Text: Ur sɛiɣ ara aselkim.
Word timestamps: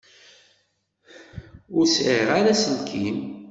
Ur 1.77 1.85
sɛiɣ 1.87 2.29
ara 2.37 2.51
aselkim. 2.53 3.19